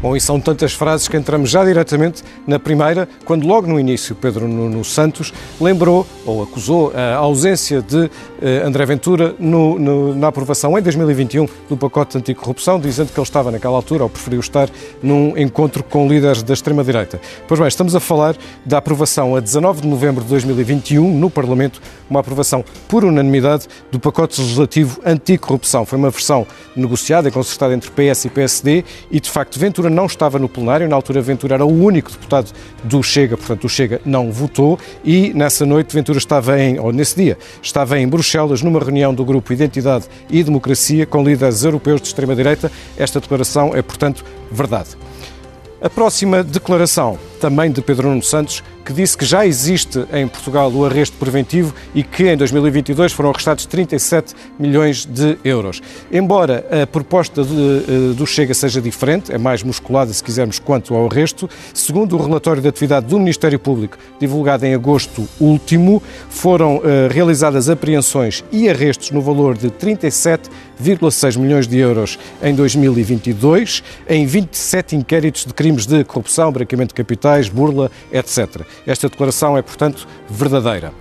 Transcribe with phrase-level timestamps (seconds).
[0.00, 4.14] Bom, e são tantas frases que entramos já diretamente na primeira, quando logo no início
[4.14, 8.08] Pedro Nuno Santos lembrou ou acusou a ausência de
[8.40, 13.18] eh, André Ventura no, no, na aprovação em 2021 do pacote de anticorrupção, dizendo que
[13.18, 14.70] ele estava naquela altura, ou preferiu estar,
[15.02, 17.20] num encontro com líderes da extrema-direita.
[17.48, 21.82] Pois bem, estamos a falar da aprovação a 19 de novembro de 2021 no Parlamento,
[22.08, 25.84] uma aprovação por unanimidade do pacote legislativo anticorrupção.
[25.84, 29.90] Foi uma versão negociada e concertada entre PS e PSD e, de facto, Ventura Ventura
[29.90, 32.52] não estava no plenário, na altura Ventura era o único deputado
[32.84, 37.16] do Chega, portanto o Chega não votou e nessa noite Ventura estava em, ou nesse
[37.16, 42.08] dia, estava em Bruxelas numa reunião do grupo Identidade e Democracia com líderes europeus de
[42.08, 42.70] extrema-direita.
[42.96, 44.90] Esta declaração é, portanto, verdade.
[45.80, 50.72] A próxima declaração, também de Pedro Nuno Santos, que disse que já existe em Portugal
[50.72, 55.82] o arresto preventivo e que em 2022 foram arrestados 37 milhões de euros.
[56.10, 60.94] Embora a proposta de, eh, do Chega seja diferente, é mais musculada, se quisermos, quanto
[60.94, 66.78] ao arresto, segundo o relatório de atividade do Ministério Público, divulgado em agosto último, foram
[66.78, 74.24] uh, realizadas apreensões e arrestos no valor de 37,6 milhões de euros em 2022, em
[74.24, 76.94] 27 inquéritos de crimes de corrupção, branqueamento de
[77.28, 78.62] capitais, burla, etc.
[78.86, 80.92] Esta declaração é, portanto, verdadeira.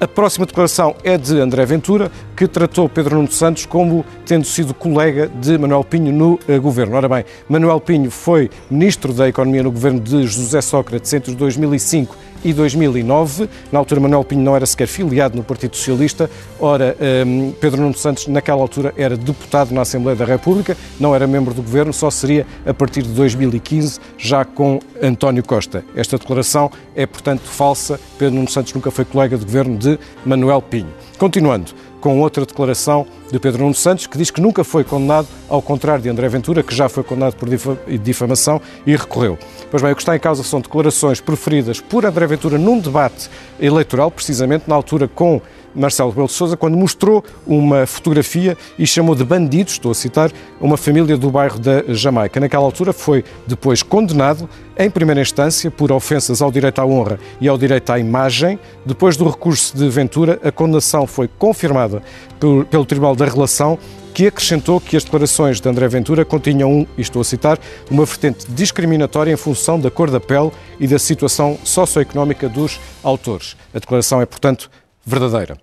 [0.00, 4.74] A próxima declaração é de André Ventura, que tratou Pedro Nuno Santos como tendo sido
[4.74, 6.96] colega de Manuel Pinho no uh, governo.
[6.96, 12.16] Ora bem, Manuel Pinho foi ministro da Economia no governo de José Sócrates entre 2005
[12.44, 13.48] e 2009.
[13.72, 16.30] Na altura, Manuel Pinho não era sequer filiado no Partido Socialista.
[16.60, 21.26] Ora, um, Pedro Nuno Santos, naquela altura, era deputado na Assembleia da República, não era
[21.26, 25.84] membro do governo, só seria a partir de 2015, já com António Costa.
[25.96, 27.98] Esta declaração é, portanto, falsa.
[28.18, 30.92] Pedro Nuno Santos nunca foi colega de governo de Manuel Pinho.
[31.18, 35.62] Continuando com outra declaração de Pedro Nuno Santos, que diz que nunca foi condenado, ao
[35.62, 37.48] contrário de André Ventura, que já foi condenado por
[37.98, 39.38] difamação e recorreu.
[39.70, 43.30] Pois bem, o que está em causa são declarações proferidas por André Ventura num debate
[43.58, 45.40] eleitoral, precisamente na altura com
[45.74, 50.30] Marcelo Rebelo de Sousa, quando mostrou uma fotografia e chamou de bandidos, estou a citar,
[50.60, 52.40] uma família do bairro da Jamaica.
[52.40, 54.48] Naquela altura foi depois condenado,
[54.78, 58.58] em primeira instância, por ofensas ao direito à honra e ao direito à imagem.
[58.84, 62.02] Depois do recurso de Ventura, a condenação foi confirmada
[62.70, 63.78] pelo Tribunal da Relação
[64.14, 67.58] que acrescentou que as declarações de André Ventura continham, um, e estou a citar,
[67.90, 73.56] uma vertente discriminatória em função da cor da pele e da situação socioeconómica dos autores.
[73.74, 74.70] A declaração é, portanto,
[75.04, 75.58] verdadeira.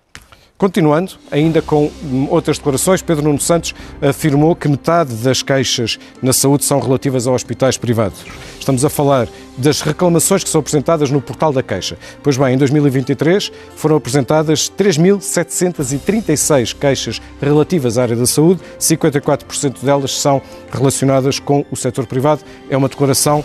[0.62, 1.90] Continuando, ainda com
[2.30, 7.32] outras declarações, Pedro Nuno Santos afirmou que metade das queixas na saúde são relativas a
[7.32, 8.20] hospitais privados.
[8.60, 9.26] Estamos a falar
[9.58, 11.98] das reclamações que são apresentadas no portal da queixa.
[12.22, 20.16] Pois bem, em 2023 foram apresentadas 3.736 queixas relativas à área da saúde, 54% delas
[20.16, 22.44] são relacionadas com o setor privado.
[22.70, 23.42] É uma declaração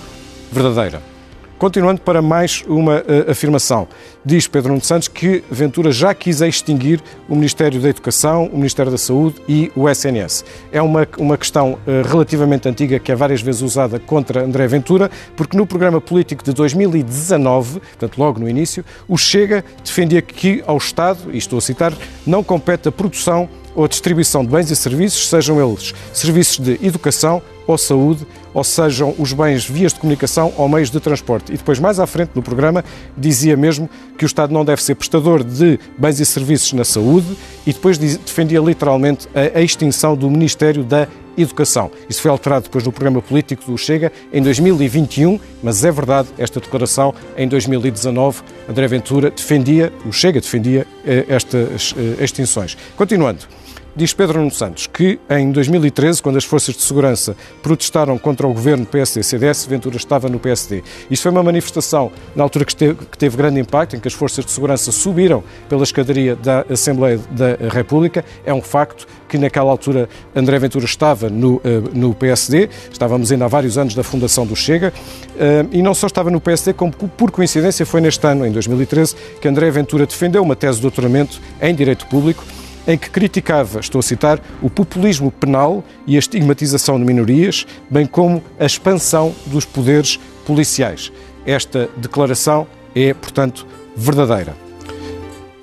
[0.51, 1.16] verdadeira.
[1.57, 3.87] Continuando para mais uma uh, afirmação.
[4.23, 8.91] Diz Pedro Nuno Santos que Ventura já quis extinguir o Ministério da Educação, o Ministério
[8.91, 10.45] da Saúde e o SNS.
[10.71, 15.09] É uma, uma questão uh, relativamente antiga que é várias vezes usada contra André Ventura,
[15.35, 20.77] porque no programa político de 2019, portanto logo no início, o Chega defendia que ao
[20.77, 21.91] Estado, e estou a citar,
[22.25, 27.43] não compete a produção ou distribuição de bens e serviços, sejam eles serviços de educação
[27.67, 31.53] ou saúde, ou sejam os bens vias de comunicação ou meios de transporte.
[31.53, 32.83] E depois, mais à frente no programa,
[33.15, 33.87] dizia mesmo
[34.17, 37.37] que o Estado não deve ser prestador de bens e serviços na saúde
[37.67, 41.91] e depois defendia literalmente a extinção do Ministério da Educação.
[42.09, 46.59] Isso foi alterado depois no programa político do Chega em 2021, mas é verdade esta
[46.59, 48.41] declaração em 2019.
[48.67, 52.75] André Ventura defendia, o Chega defendia eh, estas eh, extinções.
[52.95, 53.57] Continuando.
[53.97, 58.53] Diz Pedro Nuno Santos que em 2013, quando as forças de segurança protestaram contra o
[58.53, 60.83] governo PSD-CDS, Ventura estava no PSD.
[61.09, 64.13] Isto foi uma manifestação na altura que teve, que teve grande impacto, em que as
[64.13, 68.23] forças de segurança subiram pela escadaria da Assembleia da República.
[68.45, 73.45] É um facto que naquela altura André Ventura estava no, eh, no PSD, estávamos ainda
[73.45, 74.93] há vários anos da fundação do Chega,
[75.39, 79.15] eh, e não só estava no PSD, como por coincidência foi neste ano, em 2013,
[79.41, 82.43] que André Ventura defendeu uma tese de doutoramento em Direito Público
[82.87, 88.05] em que criticava, estou a citar, o populismo penal e a estigmatização de minorias, bem
[88.05, 91.11] como a expansão dos poderes policiais.
[91.45, 94.55] Esta declaração é, portanto, verdadeira.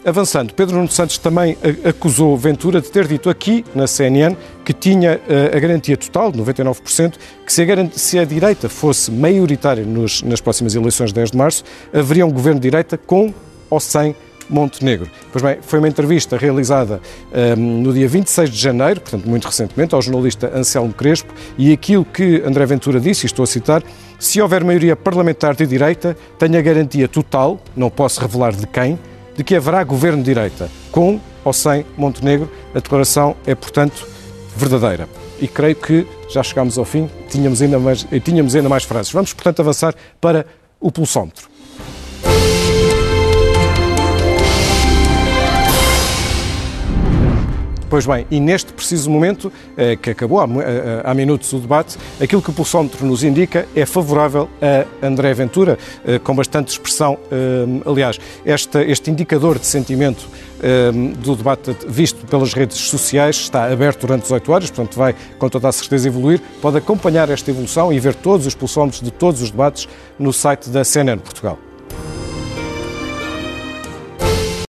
[0.05, 5.19] Avançando, Pedro Nuno Santos também acusou Ventura de ter dito aqui, na CNN, que tinha
[5.27, 7.15] eh, a garantia total, de 99%,
[7.47, 11.39] que se a, se a direita fosse maioritária nos, nas próximas eleições de 10 de
[11.39, 13.33] março, haveria um governo de direita com
[13.71, 14.15] ou sem
[14.49, 15.09] Montenegro.
[15.33, 17.01] Pois bem, foi uma entrevista realizada
[17.57, 22.05] um, no dia 26 de janeiro, portanto, muito recentemente, ao jornalista Anselmo Crespo, e aquilo
[22.05, 23.83] que André Ventura disse, e estou a citar,
[24.19, 28.99] se houver maioria parlamentar de direita, tenho a garantia total, não posso revelar de quem,
[29.37, 32.51] de que haverá governo de direita, com ou sem Montenegro.
[32.75, 34.07] A declaração é, portanto,
[34.57, 35.09] verdadeira.
[35.41, 39.13] E creio que já chegámos ao fim, tínhamos ainda mais, tínhamos ainda mais frases.
[39.13, 40.47] Vamos, portanto, avançar para
[40.81, 41.54] o pulsómetro.
[47.95, 51.97] Pois bem, e neste preciso momento, eh, que acabou há, eh, há, minutos o debate,
[52.21, 57.17] aquilo que o pulsómetro nos indica é favorável a André Ventura, eh, com bastante expressão.
[57.87, 60.27] Aliás, este, este indicador de sentimento
[61.19, 65.69] do debate visto pelas redes sociais está aberto durante 18 horas, portanto vai com toda
[65.69, 66.41] a certeza evoluir.
[66.61, 69.87] Pode acompanhar esta evolução e ver todos os pulsómetros de todos os debates
[70.19, 71.61] no site da CNN Portugal.